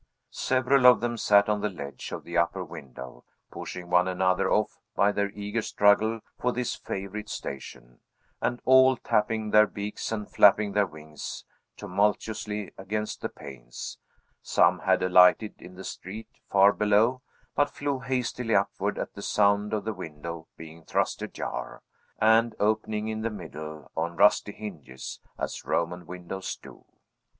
Several 0.31 0.87
of 0.87 0.99
them 0.99 1.15
sat 1.15 1.47
on 1.47 1.61
the 1.61 1.69
ledge 1.69 2.11
of 2.11 2.23
the 2.23 2.35
upper 2.35 2.65
window, 2.65 3.23
pushing 3.51 3.87
one 3.91 4.07
another 4.07 4.51
off 4.51 4.79
by 4.95 5.11
their 5.11 5.29
eager 5.29 5.61
struggle 5.61 6.21
for 6.39 6.51
this 6.51 6.73
favorite 6.73 7.29
station, 7.29 7.99
and 8.41 8.59
all 8.65 8.97
tapping 8.97 9.51
their 9.51 9.67
beaks 9.67 10.11
and 10.11 10.27
flapping 10.27 10.71
their 10.71 10.87
wings 10.87 11.45
tumultuously 11.77 12.73
against 12.79 13.21
the 13.21 13.29
panes; 13.29 13.99
some 14.41 14.79
had 14.79 15.03
alighted 15.03 15.53
in 15.61 15.75
the 15.75 15.83
street, 15.83 16.29
far 16.49 16.73
below, 16.73 17.21
but 17.53 17.69
flew 17.69 17.99
hastily 17.99 18.55
upward, 18.55 18.97
at 18.97 19.13
the 19.13 19.21
sound 19.21 19.71
of 19.71 19.85
the 19.85 19.93
window 19.93 20.47
being 20.57 20.83
thrust 20.83 21.21
ajar, 21.21 21.83
and 22.19 22.55
opening 22.59 23.07
in 23.07 23.21
the 23.21 23.29
middle, 23.29 23.91
on 23.95 24.15
rusty 24.15 24.51
hinges, 24.53 25.19
as 25.37 25.63
Roman 25.63 26.07
windows 26.07 26.55
do. 26.55 26.85